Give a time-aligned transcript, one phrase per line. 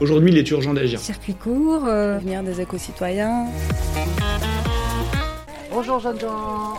[0.00, 1.00] Aujourd'hui, il est urgent d'agir.
[1.00, 3.46] Circuit court, euh, devenir des éco-citoyens.
[5.72, 6.74] Bonjour jeunes gens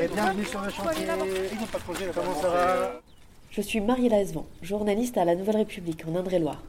[0.00, 1.06] et bienvenue sur le chantier.
[2.14, 3.00] Comment ça va?
[3.50, 6.62] Je suis Mariella Esvan, journaliste à La Nouvelle République en Indre-et-Loire.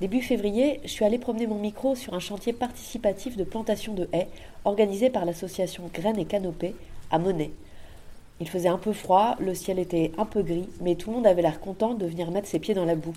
[0.00, 4.06] Début février, je suis allée promener mon micro sur un chantier participatif de plantation de
[4.12, 4.28] haies
[4.66, 6.74] organisé par l'association Graines et Canopées
[7.10, 7.52] à Monet.
[8.38, 11.26] Il faisait un peu froid, le ciel était un peu gris, mais tout le monde
[11.26, 13.14] avait l'air content de venir mettre ses pieds dans la boue.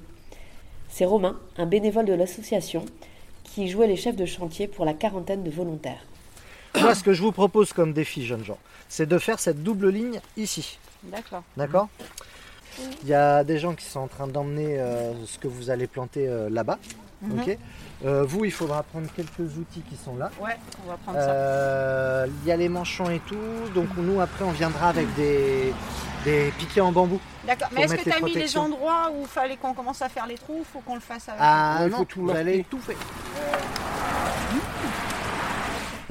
[0.95, 2.85] C'est Romain, un bénévole de l'association,
[3.43, 6.05] qui jouait les chefs de chantier pour la quarantaine de volontaires.
[6.79, 9.89] Moi, ce que je vous propose comme défi, jeunes gens, c'est de faire cette double
[9.89, 10.77] ligne ici.
[11.02, 11.41] D'accord.
[11.58, 11.89] D'accord
[13.02, 15.88] Il y a des gens qui sont en train d'emmener euh, ce que vous allez
[15.88, 16.77] planter euh, là-bas.
[17.23, 17.39] Mhm.
[17.39, 17.57] ok
[18.05, 20.29] Euh, vous, il faudra prendre quelques outils qui sont là.
[20.41, 21.29] Ouais, on va prendre ça.
[21.29, 23.38] Euh, Il y a les manchons et tout.
[23.73, 25.73] Donc nous, après, on viendra avec des,
[26.25, 27.19] des piquets en bambou.
[27.47, 30.09] D'accord, mais est-ce que tu as mis les endroits où il fallait qu'on commence à
[30.09, 32.66] faire les trous ou faut qu'on le fasse avec Ah non, faut tout vous allez
[32.69, 32.97] tout faire.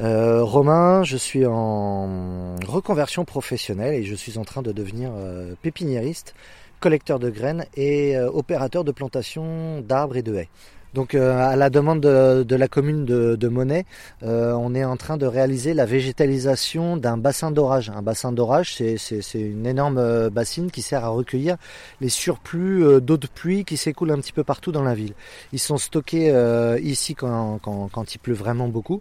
[0.01, 5.55] Euh, Romain, je suis en reconversion professionnelle et je suis en train de devenir euh,
[5.61, 6.35] pépiniériste,
[6.81, 10.49] collecteur de graines et euh, opérateur de plantation d'arbres et de haies.
[10.95, 13.87] Donc euh, à la demande de, la commune de, de Monet,
[14.23, 17.91] euh, on est en train de réaliser la végétalisation d'un bassin d'orage.
[17.95, 18.97] Un bassin d'orage, c'est-
[19.35, 21.57] une énorme euh, bassine qui sert à recueillir
[22.03, 25.15] les surplus euh, d'eau de pluie qui s'écoulent un petit peu partout dans la ville.
[25.53, 29.01] Ils sont stockés euh, ici quand, quand, quand il pleut vraiment beaucoup.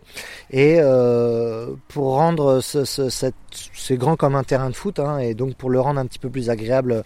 [0.50, 3.10] Et euh, pour rendre ce, ce-
[3.74, 6.20] c'est grand comme un terrain de foot, hein, et donc pour le rendre un petit
[6.20, 7.04] peu plus agréable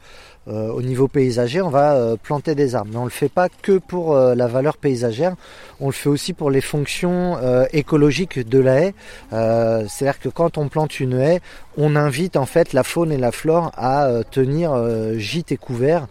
[0.47, 2.91] au niveau paysager, on va planter des arbres.
[2.94, 5.36] Mais on le fait pas que pour la valeur paysagère,
[5.80, 8.94] on le fait aussi pour les fonctions euh, écologiques de la haie.
[9.34, 11.41] Euh, C'est-à-dire que quand on plante une haie,
[11.78, 14.74] on invite en fait la faune et la flore à euh, tenir
[15.18, 16.08] gîte et couvert,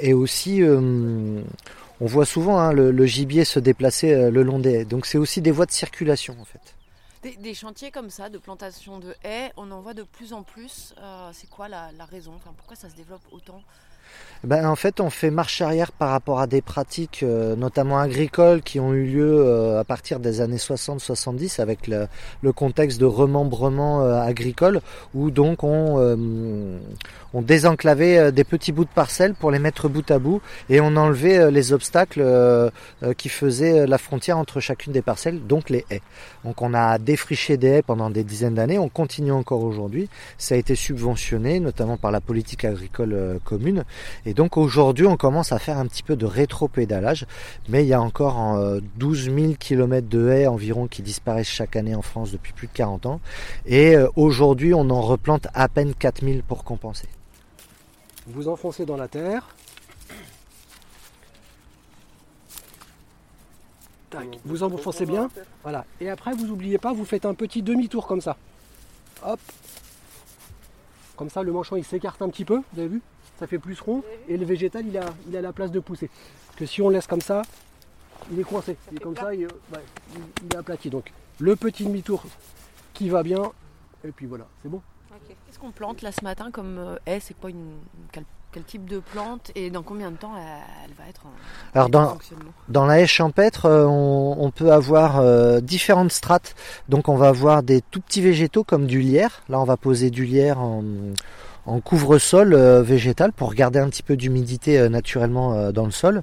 [0.00, 4.84] et aussi on voit souvent hein, le, gibier se déplacer le long des haies.
[4.84, 7.36] Donc c'est aussi des voies de circulation en fait.
[7.40, 10.94] Des, chantiers comme ça, de plantation de haies, on en voit de plus en plus.
[11.32, 12.32] C'est quoi la, la raison?
[12.36, 13.62] Enfin, Pourquoi ça se développe autant?
[14.44, 18.60] Ben, en fait, on fait marche arrière par rapport à des pratiques, euh, notamment agricoles,
[18.60, 22.08] qui ont eu lieu euh, à partir des années 60-70 avec le,
[22.52, 24.82] contexte de remembrement euh, agricole,
[25.14, 26.78] où donc on,
[27.32, 30.94] on désenclavait des petits bouts de parcelles pour les mettre bout à bout, et on
[30.96, 32.22] enlevait les obstacles
[33.16, 36.02] qui faisaient la frontière entre chacune des parcelles, donc les haies.
[36.44, 40.08] Donc on a défriché des haies pendant des dizaines d'années, on continue encore aujourd'hui.
[40.36, 43.84] Ça a été subventionné, notamment par la politique agricole commune.
[44.26, 47.26] Et donc aujourd'hui, on commence à faire un petit peu de rétro-pédalage,
[47.68, 51.76] mais il y a encore euh, 12 000 km de haies environ qui disparaissent chaque
[51.76, 53.20] année en France depuis plus de 40 ans.
[53.66, 57.08] Et euh, aujourd'hui, on en replante à peine 4 000 pour compenser.
[58.26, 59.54] Vous enfoncez dans la terre.
[64.10, 64.38] Tac.
[64.44, 65.28] Vous enfoncez bien.
[65.62, 65.84] Voilà.
[66.00, 68.36] Et après, vous n'oubliez pas, vous faites un petit demi-tour comme ça.
[69.24, 69.40] Hop.
[71.16, 72.60] Comme ça, le manchon il s'écarte un petit peu.
[72.72, 73.02] Vous avez vu?
[73.38, 74.02] Ça fait plus rond.
[74.28, 76.08] Et le végétal, il a, il a la place de pousser.
[76.56, 77.42] Que si on laisse comme ça,
[78.32, 78.76] il est coincé.
[78.92, 79.50] Il est comme ça, il, ouais,
[80.14, 80.88] il- il est aplati.
[80.90, 82.22] Donc, le petit demi-tour
[82.92, 83.42] qui va bien.
[84.06, 84.80] Et puis voilà, c'est bon.
[85.28, 87.18] Qu'est-ce qu'on plante là ce matin comme euh, haie?
[87.20, 87.74] C'est quoi une,
[88.12, 89.50] quel, quel type de plante?
[89.54, 90.42] Et dans combien de temps elle,
[90.84, 91.30] elle va être en,
[91.74, 92.50] Alors dans, fonctionnement?
[92.68, 96.54] Dans la haie champêtre, euh, on, on peut avoir euh, différentes strates.
[96.88, 99.42] Donc on va avoir des tout petits végétaux comme du lierre.
[99.48, 100.82] Là on va poser du lierre en,
[101.66, 105.90] en couvre-sol euh, végétal pour garder un petit peu d'humidité euh, naturellement euh, dans le
[105.90, 106.22] sol.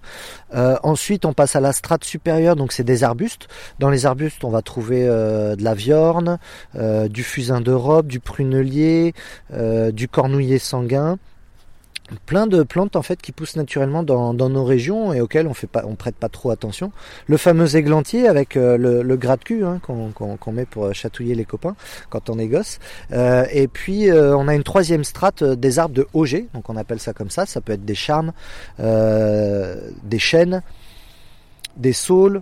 [0.54, 3.48] Ensuite on passe à la strate supérieure, donc c'est des arbustes.
[3.80, 6.40] Dans les arbustes on va trouver de la viorne,
[7.10, 9.14] du fusain d'Europe, du prunelier,
[9.50, 11.18] du cornouiller sanguin
[12.26, 15.54] plein de plantes en fait qui poussent naturellement dans, dans nos régions et auxquelles on
[15.54, 16.92] fait pas on prête pas trop attention.
[17.28, 21.36] Le fameux églantier avec euh, le, le gras de cul hein, qu'on met pour chatouiller
[21.36, 21.76] les copains
[22.10, 22.80] quand on est gosse.
[23.12, 26.70] Euh, et puis euh, on a une troisième strate euh, des arbres de Auger donc
[26.70, 27.46] on appelle ça comme ça.
[27.46, 28.34] Ça peut être des charmes
[28.80, 30.62] euh, des chênes
[31.78, 32.42] des saules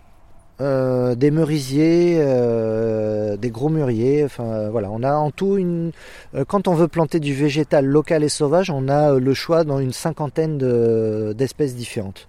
[0.62, 4.24] euh, des merisiers, euh, des gros mûriers.
[4.26, 5.92] Enfin voilà, on a en tout une.
[6.36, 9.64] euh, quand on veut planter du végétal local et sauvage, on a euh, le choix
[9.64, 12.28] dans une cinquantaine de- d'espèces différentes.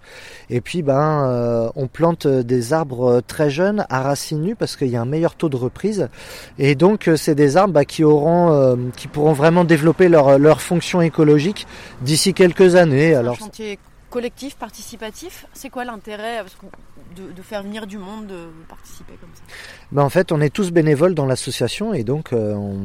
[0.49, 4.87] Et puis ben, euh, on plante des arbres très jeunes à racines nues parce qu'il
[4.89, 6.07] y a un meilleur taux de reprise.
[6.59, 10.37] Et donc euh, c'est des arbres bah, qui auront, euh, qui pourront vraiment développer leur
[10.39, 11.67] leur fonction écologique
[12.01, 13.15] d'ici quelques années.
[13.15, 13.77] Un Alors chantier
[14.11, 16.67] collectif, participatif, c'est quoi l'intérêt qu'on-
[17.15, 19.41] de, faire venir du monde, de participer comme ça?
[19.91, 22.75] Ben, en fait, on est tous bénévoles dans l'association et donc euh, on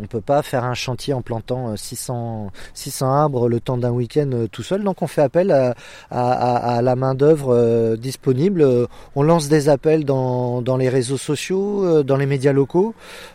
[0.00, 3.90] ne peut pas faire un chantier en plantant euh, 600, 600 arbres le temps d'un
[3.90, 4.84] week-end euh, tout seul.
[4.84, 8.62] Donc on fait appel à, la main-d'œuvre euh, disponible.
[8.62, 12.94] Euh, On lance des appels dans, les réseaux sociaux, euh, dans les médias locaux.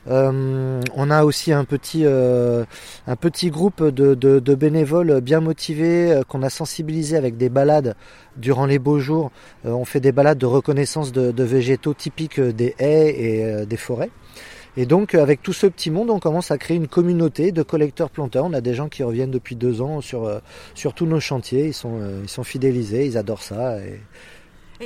[0.09, 2.63] Euh, on a aussi un petit, euh,
[3.07, 7.95] un petit groupe de, de- bénévoles bien motivés euh, qu'on a sensibilisés avec des balades
[8.37, 9.31] durant les beaux jours.
[9.65, 13.65] Euh, on fait des balades de reconnaissance de, végétaux typiques euh, des haies et euh,
[13.65, 14.09] des forêts.
[14.75, 18.45] Et donc, avec tout ce petit monde, on commence à créer une communauté de collecteurs-planteurs.
[18.45, 20.41] On a des gens qui reviennent depuis deux ans sur,
[20.73, 21.67] sur tous nos chantiers.
[21.67, 23.77] Ils sont, ils sont fidélisés, ils adorent ça.
[23.77, 23.99] Et...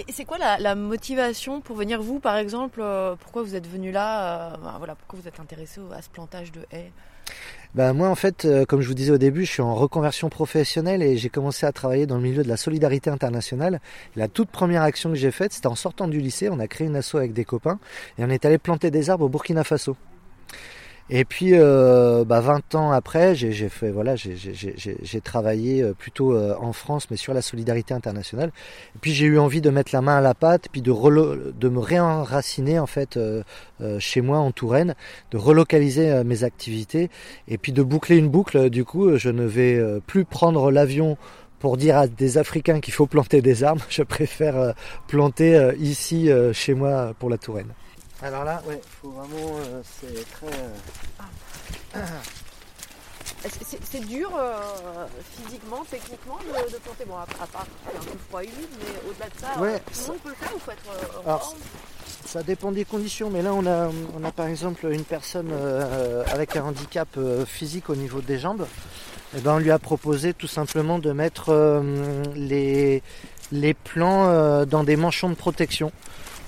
[0.10, 2.84] C'est quoi la, motivation pour venir vous, par exemple
[3.22, 6.66] Pourquoi vous êtes venu là ben, voilà, Pourquoi vous êtes intéressé à ce plantage de
[6.74, 6.92] haies?
[7.76, 10.30] Ben, moi, en fait, euh, comme je vous disais au début, je suis en reconversion
[10.30, 13.80] professionnelle et j'ai commencé à travailler dans le milieu de la solidarité internationale.
[14.16, 16.50] La toute première action que j'ai faite, c'était en sortant du lycée.
[16.50, 17.80] On a créé une asso avec des copains
[18.18, 19.96] et on est allé planter des arbres au Burkina Faso.
[21.10, 26.54] Et puis, euh, bah, 20 ans après, j'ai fait, voilà, j'ai- travaillé euh, plutôt euh,
[26.60, 28.52] en France, mais sur la solidarité internationale.
[28.96, 31.38] Et puis, j'ai eu envie de mettre la main à la pâte, puis de, relo-
[31.58, 33.42] de me réenraciner en fait euh,
[33.82, 34.96] euh, chez moi en Touraine,
[35.32, 37.10] de relocaliser mes activités,
[37.48, 38.70] et puis de boucler une boucle.
[38.70, 41.18] Du coup, je ne vais plus prendre l'avion
[41.60, 43.84] pour dire à des Africains qu'il faut planter des arbres.
[43.90, 44.74] Je préfère
[45.08, 47.74] planter ici, chez moi, pour la Touraine.
[48.22, 50.48] Alors là, ouais, faut vraiment, euh, c'est très.
[51.96, 52.00] euh,
[53.44, 53.50] que
[53.90, 55.06] C'est dur euh,
[55.36, 57.06] physiquement, techniquement de, de planter?
[57.08, 60.02] Bon, à, à part un peu froid et humide, mais au-delà de ça, Ouais, tout
[60.02, 61.56] le monde peut le faire ou faut être Alors,
[62.26, 63.90] Ça dépend des conditions, mais là on a,
[64.20, 65.52] on a par exemple une personne
[66.32, 67.08] avec un handicap
[67.46, 68.66] physique au niveau des jambes.
[69.38, 71.82] Et ben on lui a proposé tout simplement de mettre
[72.36, 73.04] les,
[73.52, 75.92] les plants dans des manchons de protection.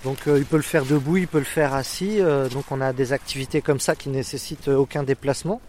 [0.04, 2.22] Donc euh, il peut le faire debout, il peut le faire assis.
[2.22, 5.60] euh, donc on a des activités comme ça qui nécessitent aucun déplacement,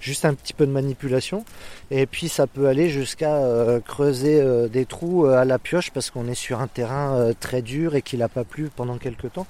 [0.00, 1.44] juste un petit peu de manipulation.
[1.90, 5.90] Et puis ça peut aller jusqu'à euh, creuser euh, des trous euh, à la pioche
[5.90, 8.96] parce qu'on est sur un terrain euh, très dur et qu'il n'a pas plu pendant
[8.96, 9.46] quelques temps.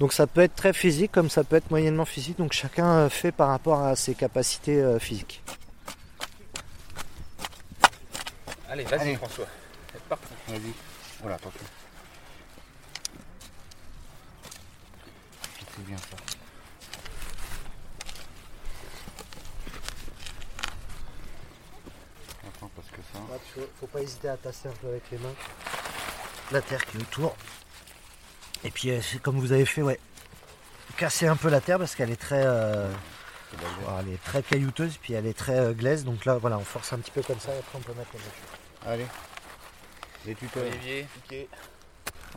[0.00, 2.38] Donc ça peut être très physique comme ça peut être moyennement physique.
[2.38, 5.42] Donc chacun euh, fait par rapport à ses capacités euh, physiques.
[8.70, 9.14] Allez, vas-y.
[9.16, 9.46] François.
[9.92, 10.24] C'est parti.
[10.48, 10.72] Vas-y.
[11.20, 11.60] Voilà, attention.
[15.74, 16.16] C'est bien ça.
[22.46, 23.18] Attends, parce que ça.
[23.18, 25.34] Là, faut, faut pas hésiter à tasser un peu avec les mains
[26.50, 27.36] la terre qui est autour.
[28.64, 29.98] Et puis euh, c'est comme vous avez fait, ouais,
[30.96, 32.90] casser un peu la terre parce qu'elle est très, euh,
[34.00, 36.04] elle est très caillouteuse puis elle est très euh, glaise.
[36.04, 38.10] Donc là, voilà, on force un petit peu comme ça et après on peut mettre
[38.12, 38.32] les mesures.
[38.86, 39.06] Allez.
[40.26, 40.64] Les tuteurs.
[40.64, 41.48] Olivier, piqué.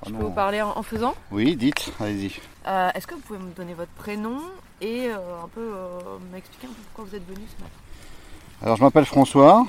[0.02, 0.20] Oh Je non.
[0.20, 2.32] peux vous parler en, en faisant Oui, dites, allez-y.
[2.68, 4.38] Euh, Est-ce que vous pouvez me donner votre prénom
[4.82, 6.00] et euh, un peu euh,
[6.32, 7.74] m'expliquer un peu pourquoi vous êtes venu ce matin?
[8.62, 9.66] Alors je m'appelle François.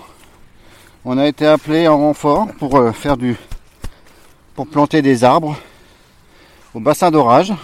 [1.05, 3.37] On a été appelé en renfort pour euh, faire du
[4.55, 5.57] pour planter des arbres
[6.75, 7.55] au bassin d'orage.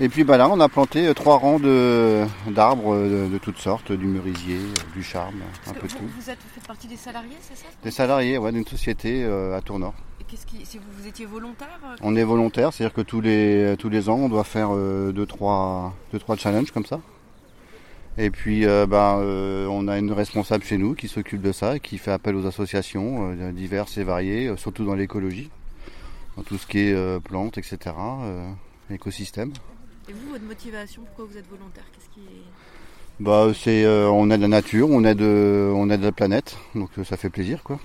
[0.00, 3.92] Et puis bah là on a planté euh, trois rangs d'arbres de, de toutes sortes,
[3.92, 4.58] du merisier,
[4.94, 6.10] du charme, un peu vous, tout.
[6.18, 7.66] vous êtes, vous faites partie des salariés, c'est ça?
[7.84, 9.94] Des salariés ouais, d'une société à Tournord.
[10.32, 13.20] Et qu'est-ce qui, si vous, vous étiez volontaire euh, On est volontaire, c'est-à-dire que tous
[13.20, 17.00] les, tous les ans, on doit faire 2-3 deux, trois, deux, trois challenges comme ça.
[18.18, 21.76] Et puis, euh, ben, euh, on a une responsable chez nous qui s'occupe de ça
[21.76, 25.50] et qui fait appel aux associations euh, diverses et variées, euh, surtout dans l'écologie,
[26.36, 28.50] dans tout ce qui est euh, plantes, etc., euh,
[28.90, 29.52] écosystème.
[30.08, 31.84] Et vous, votre motivation, pourquoi vous êtes volontaire?
[31.92, 32.42] Qu'est-ce qui est...
[33.20, 36.90] Bah, c'est, euh, on aide la nature, on aide, euh, on aide la planète, donc
[36.98, 37.78] euh, ça fait plaisir, quoi.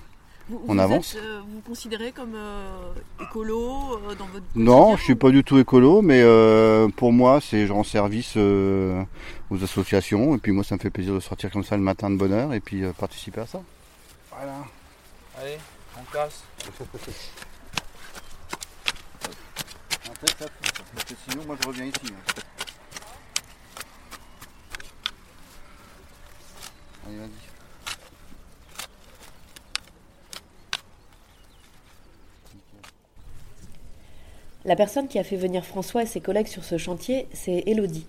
[0.48, 1.14] Vous, on vous avance.
[1.14, 5.30] êtes, euh, vous vous considérez comme euh, écolo euh, dans votre Non, je suis pas
[5.30, 9.02] du tout écolo, mais euh, pour moi, c'est je rends service euh,
[9.50, 12.08] aux associations, et puis moi, ça me fait plaisir de sortir comme ça le matin
[12.08, 13.60] de bonne heure et puis euh, participer à ça.
[14.34, 14.54] Voilà.
[15.38, 15.58] Allez,
[15.98, 16.42] on casse.
[20.94, 22.00] Parce que sinon, moi, je reviens ici.
[22.06, 22.40] hein.
[27.06, 27.57] Allez, vas-y.
[34.68, 38.04] La personne qui a fait venir François et ses collègues sur ce chantier, c'est Elodie.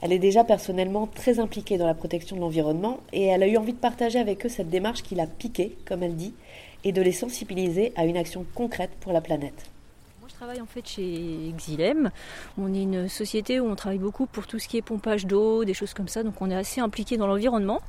[0.00, 3.56] Elle est déjà personnellement très impliquée dans la protection de l'environnement et elle a eu
[3.56, 6.34] envie de partager avec eux cette démarche qui l'a piqué, comme elle dit,
[6.84, 9.72] et de les sensibiliser à une action concrète pour la planète.
[10.42, 12.10] Travaille en fait chez Xylem.
[12.58, 15.64] On est une société où on travaille beaucoup pour tout ce qui est pompage d'eau,
[15.64, 17.80] des choses comme ça, donc on est assez impliqué dans l'environnement.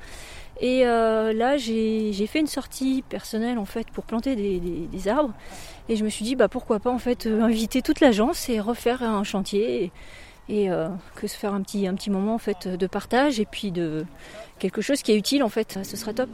[0.61, 5.33] Et euh, là, j'ai fait une sortie personnelle en fait pour planter des, arbres.
[5.89, 8.59] Et je me suis dit, bah pourquoi pas en fait euh, inviter toute l'agence et
[8.59, 9.85] refaire un chantier.
[9.85, 9.91] Et,
[10.49, 13.45] et euh, que se faire un petit, un petit moment en fait de partage et
[13.45, 14.05] puis de
[14.63, 16.29] quelque chose qui est utile en fait, ce serait top.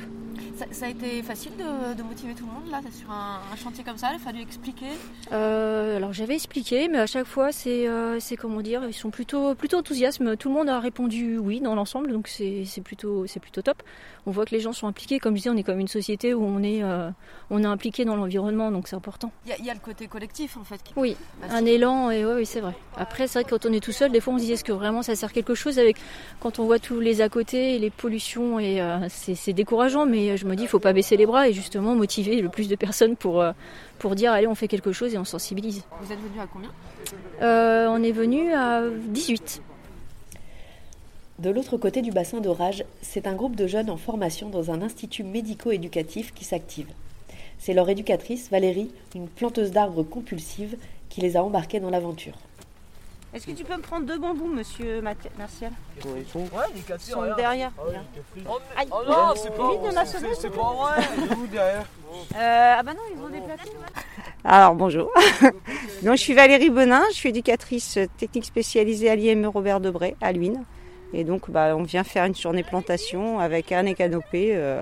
[0.60, 3.56] Ça, ça a été facile de, de, motiver tout le monde là sur un, un,
[3.56, 4.88] chantier comme ça, il a fallu expliquer
[5.32, 9.56] euh, Alors j'avais expliqué, mais à chaque fois c'est euh, comment dire, ils sont plutôt,
[9.56, 10.22] plutôt enthousiastes.
[10.38, 13.82] Tout le monde a répondu oui dans l'ensemble, donc c'est plutôt, plutôt top.
[14.26, 16.34] On voit que les gens sont impliqués, comme je disais, on est comme une société
[16.34, 17.10] où on est, euh,
[17.50, 19.32] on est impliqué dans l'environnement, donc c'est important.
[19.46, 20.84] Il y, y, a le côté collectif en fait.
[20.84, 20.94] Qui...
[20.98, 21.16] Oui,
[21.50, 22.74] un élan, et ouais, oui c'est vrai.
[22.98, 24.66] Après c'est vrai que quand on est tout seul, des fois on se dit est-ce
[24.66, 25.96] que vraiment ça sert quelque chose avec
[26.42, 28.19] quand on voit tous les à côté, les pollutions
[28.60, 31.54] et euh, c'est décourageant, mais je me dis il faut pas baisser les bras et
[31.54, 33.52] justement motiver le plus de personnes pour euh,
[33.98, 35.84] pour dire allez on fait quelque chose et on sensibilise.
[36.02, 36.70] Vous êtes venu à combien?
[37.42, 39.62] Euh, On est venu à 18.
[41.40, 44.82] De l'autre côté du bassin d'orage, c'est un groupe de jeunes en formation dans un
[44.82, 46.88] institut médico-éducatif qui s'active.
[47.60, 50.78] C'est leur éducatrice, Valérie, une planteuse d'arbres compulsive,
[51.10, 52.34] qui les a embarqués dans l'aventure.
[53.34, 57.02] Est-ce que tu peux me prendre deux bambous, monsieur Martial Ils sont, ouais, les quatre
[57.08, 57.72] Ils sont derrière.
[57.78, 58.44] Ah, oui,
[58.76, 58.88] Aïe.
[58.92, 61.02] Oh non, c'est pas, c'est pas vrai.
[61.18, 61.86] Ils sont derrière
[62.36, 63.70] euh, Ah bah non, ils ont déplacé.
[64.44, 65.12] Alors bonjour.
[66.04, 70.32] Donc, je suis Valérie Bonin, je suis éducatrice technique spécialisée à l'IME Robert Debré à
[70.32, 70.64] Luynes.
[71.14, 74.82] Et donc bah, on vient faire une journée plantation avec un et canopé, euh,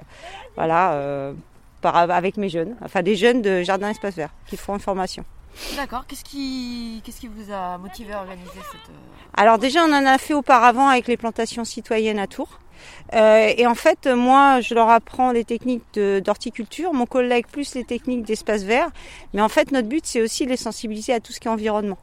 [0.55, 1.33] voilà, euh,
[1.81, 5.23] par, avec mes jeunes, enfin des jeunes de Jardin Espace Vert qui font une formation.
[5.75, 6.05] D'accord.
[6.07, 8.93] Qu'est-ce qui, vous a motivé à organiser cette...
[9.35, 12.59] Alors déjà, on en a fait auparavant avec les plantations citoyennes à Tours.
[13.13, 17.83] Euh, et en fait, moi, je leur apprends les techniques d'horticulture, mon collègue plus les
[17.83, 18.89] techniques d'espace vert.
[19.33, 21.51] Mais en fait, notre but, c'est aussi de les sensibiliser à tout ce qui est
[21.51, 21.97] environnement.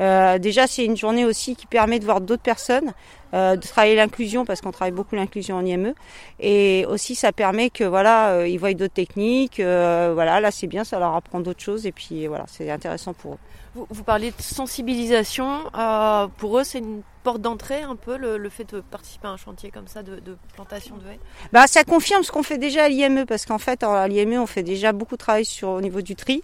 [0.00, 2.92] Euh, déjà, c'est une journée aussi qui permet de voir d'autres personnes,
[3.34, 5.94] euh, de travailler l'inclusion parce qu'on travaille beaucoup l'inclusion en IME,
[6.40, 9.60] et aussi ça permet que voilà, euh, ils voient d'autres techniques.
[9.60, 13.12] euh, voilà, là c'est bien, ça leur apprend d'autres choses, et puis voilà, c'est intéressant
[13.12, 13.38] pour eux.
[13.74, 15.60] Vous, vous parlez de sensibilisation.
[15.78, 19.30] euh, pour eux, c'est une porte d'entrée un peu le, le fait de participer à
[19.30, 21.20] un chantier comme ça de, de plantation de haies?
[21.52, 24.46] Bah, ça confirme ce qu'on fait déjà à l'IME parce qu'en fait à l'IME on
[24.46, 26.42] fait déjà beaucoup de travail sur au niveau du tri,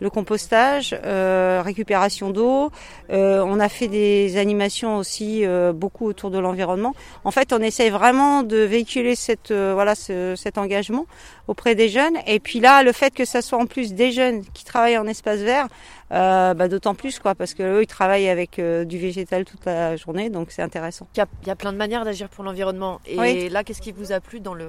[0.00, 2.70] le compostage, euh, récupération d'eau.
[3.10, 6.94] Euh, on a fait des animations aussi euh, beaucoup autour de l'environnement.
[7.24, 11.06] En fait, on essaye vraiment de véhiculer cette euh, voilà ce, cet engagement
[11.48, 12.16] auprès des jeunes.
[12.26, 15.06] Et puis là, le fait que ça soit en plus des jeunes qui travaillent en
[15.06, 15.66] espace vert,
[16.12, 19.64] euh, bah, d'autant plus quoi, parce que eux ils travaillent avec euh, du végétal toute
[19.66, 21.06] la journée, donc c'est intéressant.
[21.14, 23.00] Il y, a, il y a plein de manières d'agir pour l'environnement.
[23.06, 23.48] Et Oui.
[23.48, 24.68] là, qu'est-ce qui vous a plu dans, le,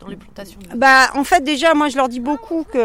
[0.00, 2.78] dans les plantations Bah, en fait, déjà, moi, je leur dis beaucoup que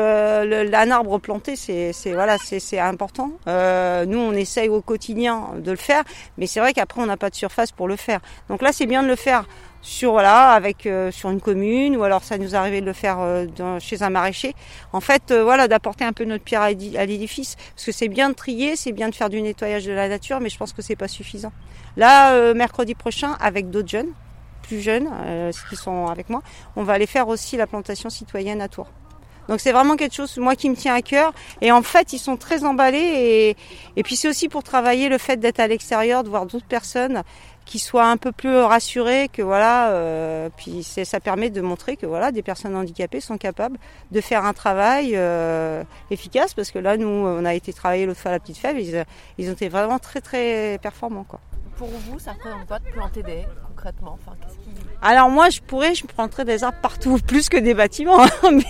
[0.46, 3.32] le, un arbre planté, c'est, voilà, c'est, c'est important.
[3.48, 6.04] Euh, nous, on essaye au quotidien de le faire,
[6.38, 8.20] mais c'est vrai qu'après, on n'a pas de surface pour le faire.
[8.50, 9.46] Donc là, c'est bien de le faire
[9.84, 13.20] sur voilà, avec euh, sur une commune, ou alors ça nous arrivait de le faire
[13.20, 14.56] euh, dans- chez un maraîcher.
[14.94, 17.92] En fait, euh, voilà, d'apporter un peu notre pierre à l'édi- à l'édifice, parce que
[17.92, 20.58] c'est bien de trier, c'est bien de faire du nettoyage de la nature, mais je
[20.58, 21.52] pense que c'est pas suffisant.
[21.98, 24.10] Là, euh, mercredi prochain, avec d'autres jeunes,
[24.62, 26.42] plus jeunes, euh, qui sont avec moi,
[26.78, 28.88] on va aller faire aussi la plantation citoyenne à Tours.
[29.50, 31.34] Donc c'est vraiment quelque chose, moi, qui me tient à cœur.
[31.60, 32.98] Et en fait, ils sont très emballés.
[32.98, 33.58] Et,
[33.98, 37.24] et puis c'est aussi pour travailler le fait d'être à l'extérieur, de voir d'autres personnes
[37.65, 39.91] qui soient un peu plus rassurées, que voilà.
[39.91, 43.77] euh, puis ça permet de montrer que voilà, des personnes handicapées sont capables
[44.12, 46.53] de faire un travail euh, efficace.
[46.53, 48.79] Parce que là, nous, on a été travailler l'autre fois à la Petite Fève.
[48.79, 49.05] Ils,
[49.38, 51.39] ils ont été vraiment très très performants, quoi.
[51.77, 54.38] Pour vous, ça représente quoi de planter des concrètement enfin.
[55.05, 58.63] Alors moi, je pourrais, je planterais des arbres partout, plus que des bâtiments, mais,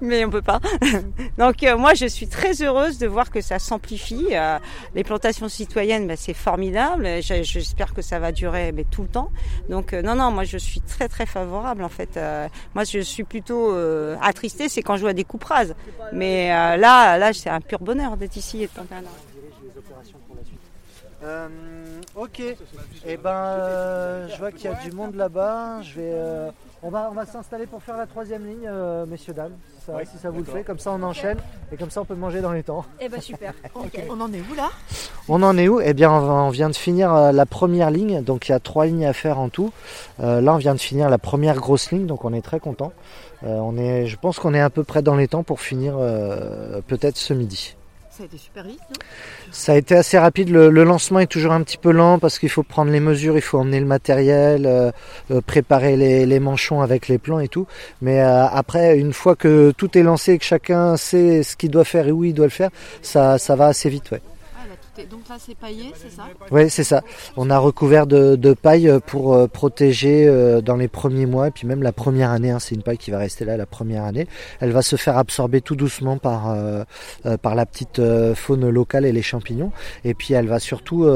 [0.00, 0.60] mais on peut pas.
[1.38, 4.28] Donc euh, moi, je suis très heureuse de voir que ça s'amplifie.
[4.30, 4.58] Euh,
[4.94, 7.04] les plantations citoyennes, ben, c'est formidable.
[7.20, 9.30] Je- J'espère que ça va durer mais tout le temps.
[9.68, 12.16] Donc euh, non, non, moi je suis très très favorable en fait.
[12.16, 15.74] Euh, moi, je suis plutôt euh, attristée, c'est quand je vois des coupes rases.
[16.12, 19.08] Mais là, là, c'est un pur bonheur d'être ici et de planter un arbre.
[21.24, 21.48] Euh,
[22.16, 22.40] ok.
[23.06, 25.82] Et ben, euh, je vois qu'il y a du monde là-bas.
[25.82, 26.50] Je vais, euh,
[26.82, 29.92] on va, on va s'installer pour faire la troisième ligne, euh, messieurs dames, si ça,
[29.96, 30.64] Oui, si ça vous le fait.
[30.64, 31.38] Comme ça, on enchaîne
[31.70, 32.84] et comme ça, on peut manger dans les temps.
[33.00, 33.52] Eh ben super.
[34.10, 34.70] On en est où là?
[35.28, 35.80] On en est où?
[35.80, 38.22] Eh bien, on vient de finir la première ligne.
[38.22, 39.72] Donc, il y a trois lignes à faire en tout.
[40.20, 42.92] Euh, là, on vient de finir la première grosse ligne, donc on est très content.
[43.44, 45.94] Euh, on est, je pense qu'on est à peu près dans les temps pour finir
[45.98, 47.76] euh, peut-être ce midi.
[48.14, 48.78] Ça a été super vite,
[49.52, 50.50] Ça a été assez rapide.
[50.50, 53.40] Le, lancement est toujours un petit peu lent parce qu'il faut prendre les mesures, il
[53.40, 54.90] faut emmener le matériel, euh,
[55.30, 57.66] euh, préparer les, manchons avec les plans et tout.
[58.02, 61.70] Mais euh, après, une fois que tout est lancé et que chacun sait ce qu'il
[61.70, 62.68] doit faire et où il doit le faire,
[63.00, 64.12] ça, va assez vite.
[65.10, 67.02] Donc là c'est paillé, c'est ça Oui, c'est ça.
[67.36, 71.50] On a recouvert de, de paille pour euh, protéger euh, dans les premiers mois et
[71.50, 72.50] puis même la première année.
[72.50, 74.26] Hein, c'est une paille qui va rester là la première année.
[74.60, 76.84] Elle va se faire absorber tout doucement par euh,
[77.40, 78.02] par la petite
[78.34, 79.72] faune locale et les champignons.
[80.04, 81.06] Et puis elle va surtout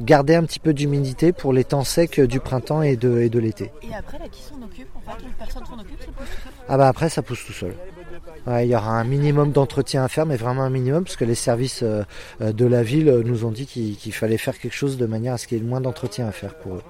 [0.00, 3.38] garder un petit peu d'humidité pour les temps secs du printemps et de et de
[3.40, 3.72] l'été.
[3.82, 5.24] Et après là, qui s'en occupe en fait?
[5.38, 7.74] Personne s'en occupe, ça pousse tout seul Ah bah après ça pousse tout seul.
[8.46, 11.24] Ouais, il y aura un minimum d'entretien à faire, mais vraiment un minimum, parce que
[11.24, 12.02] les services euh,
[12.40, 15.38] de la ville nous ont dit qu'il qu fallait faire quelque chose de manière à
[15.38, 16.82] ce qu'il y ait moins d'entretien à faire pour eux.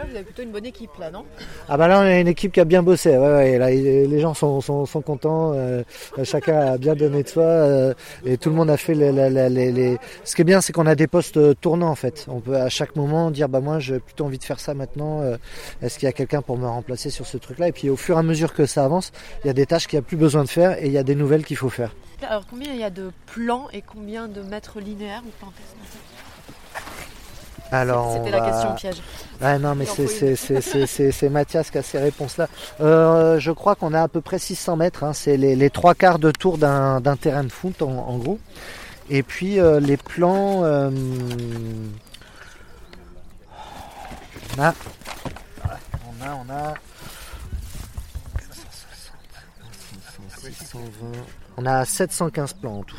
[0.00, 1.26] Là, vous avez plutôt une bonne équipe, là, non?
[1.68, 3.10] Ah bah là, on a une équipe qui a bien bossé.
[3.10, 5.52] Ouais, ouais, là, les gens sont, sont, sont contents.
[5.54, 5.82] Euh,
[6.24, 7.92] chacun a bien donné de soi euh,
[8.24, 9.12] et tout le monde a fait les.
[9.12, 9.98] les, les, les...
[10.24, 12.24] Ce qui est bien, c'est qu'on a des postes tournants en fait.
[12.28, 15.20] On peut à chaque moment dire bah moi, j'ai plutôt envie de faire ça maintenant.
[15.20, 15.36] Euh,
[15.82, 17.68] Est-ce qu'il y a quelqu'un pour me remplacer sur ce truc-là?
[17.68, 19.12] Et puis au fur et à mesure que ça avance,
[19.44, 20.98] il y a des tâches qu'il n'y a plus besoin de faire et il y
[20.98, 21.94] a des nouvelles qu'il faut faire.
[22.26, 25.62] Alors combien il y a de plans et combien de mètres linéaires plantez
[27.72, 28.96] alors, C'était la question piège.
[29.40, 32.48] Ah non, mais c'est Mathias qui a ces réponses-là.
[32.80, 35.04] Euh, je crois qu'on a à peu près 600 mètres.
[35.04, 35.12] Hein.
[35.12, 38.38] C'est les, les, trois quarts de tour d'un terrain de foot, en, en, gros.
[39.08, 40.64] Et puis, euh, les plans...
[40.64, 40.90] Euh,
[44.58, 44.74] on a...
[45.64, 46.34] On a...
[46.34, 46.74] On a...
[50.40, 50.90] 620,
[51.58, 52.96] on a 715 plans en tout.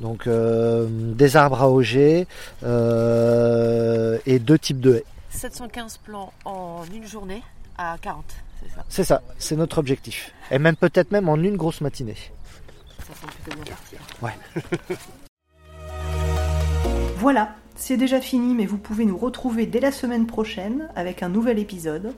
[0.00, 2.26] Donc euh, des arbres à auger
[2.62, 5.04] euh, et deux types de haies.
[5.30, 7.42] 715 plants en une journée
[7.76, 8.24] à 40,
[8.60, 8.84] c'est ça?
[8.88, 10.32] C'est ça, c'est notre objectif.
[10.50, 12.16] Et même peut-être même en une grosse matinée.
[13.06, 13.96] Ça semble plutôt bien parti.
[14.22, 14.96] Ouais.
[17.16, 21.28] voilà, c'est déjà fini, mais vous pouvez nous retrouver dès la semaine prochaine avec un
[21.28, 22.14] nouvel épisode.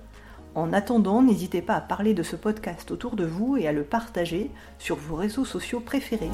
[0.54, 3.84] En attendant, n'hésitez pas à parler de ce podcast autour de vous et à le
[3.84, 6.30] partager sur vos réseaux sociaux préférés.